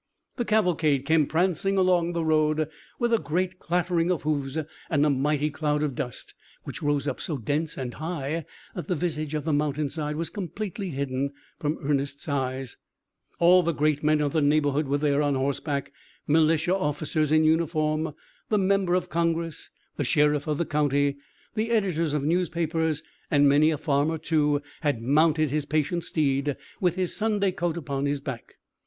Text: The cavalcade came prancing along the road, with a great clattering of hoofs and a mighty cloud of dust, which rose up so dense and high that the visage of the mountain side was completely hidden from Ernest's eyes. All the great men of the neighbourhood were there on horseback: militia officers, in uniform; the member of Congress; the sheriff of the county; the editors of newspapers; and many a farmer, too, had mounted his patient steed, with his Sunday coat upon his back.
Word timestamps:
The 0.37 0.45
cavalcade 0.45 1.05
came 1.05 1.27
prancing 1.27 1.77
along 1.77 2.13
the 2.13 2.25
road, 2.25 2.67
with 2.97 3.13
a 3.13 3.19
great 3.19 3.59
clattering 3.59 4.09
of 4.09 4.23
hoofs 4.23 4.57
and 4.89 5.05
a 5.05 5.11
mighty 5.11 5.51
cloud 5.51 5.83
of 5.83 5.93
dust, 5.93 6.33
which 6.63 6.81
rose 6.81 7.07
up 7.07 7.21
so 7.21 7.37
dense 7.37 7.77
and 7.77 7.93
high 7.93 8.45
that 8.73 8.87
the 8.87 8.95
visage 8.95 9.35
of 9.35 9.45
the 9.45 9.53
mountain 9.53 9.91
side 9.91 10.15
was 10.15 10.31
completely 10.31 10.89
hidden 10.89 11.33
from 11.59 11.77
Ernest's 11.87 12.27
eyes. 12.27 12.77
All 13.37 13.61
the 13.61 13.75
great 13.75 14.01
men 14.03 14.21
of 14.21 14.33
the 14.33 14.41
neighbourhood 14.41 14.87
were 14.87 14.97
there 14.97 15.21
on 15.21 15.35
horseback: 15.35 15.91
militia 16.25 16.75
officers, 16.75 17.31
in 17.31 17.43
uniform; 17.43 18.11
the 18.49 18.57
member 18.57 18.95
of 18.95 19.07
Congress; 19.07 19.69
the 19.97 20.03
sheriff 20.03 20.47
of 20.47 20.57
the 20.57 20.65
county; 20.65 21.17
the 21.53 21.69
editors 21.69 22.15
of 22.15 22.23
newspapers; 22.23 23.03
and 23.29 23.47
many 23.47 23.69
a 23.69 23.77
farmer, 23.77 24.17
too, 24.17 24.63
had 24.81 24.99
mounted 24.99 25.51
his 25.51 25.65
patient 25.65 26.03
steed, 26.03 26.57
with 26.79 26.95
his 26.95 27.15
Sunday 27.15 27.51
coat 27.51 27.77
upon 27.77 28.07
his 28.07 28.19
back. 28.19 28.55